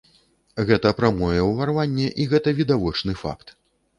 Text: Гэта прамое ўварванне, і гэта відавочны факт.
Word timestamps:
Гэта 0.69 0.93
прамое 1.01 1.41
ўварванне, 1.49 2.09
і 2.23 2.27
гэта 2.31 2.55
відавочны 2.61 3.13
факт. 3.23 3.55